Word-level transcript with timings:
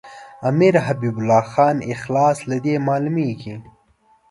امیر 0.49 0.73
حبیب 0.87 1.15
الله 1.19 1.43
خان 1.51 1.77
اخلاص 1.93 2.37
له 2.49 2.57
دې 2.65 2.75
معلومیږي. 2.87 3.55